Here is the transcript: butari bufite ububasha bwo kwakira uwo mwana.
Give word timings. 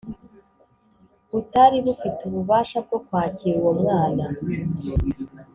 butari 1.31 1.77
bufite 1.85 2.19
ububasha 2.29 2.77
bwo 2.85 2.97
kwakira 3.05 3.55
uwo 3.61 3.71
mwana. 3.81 4.25